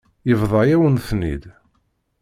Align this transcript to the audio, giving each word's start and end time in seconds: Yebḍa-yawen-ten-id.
Yebḍa-yawen-ten-id. 0.29 1.43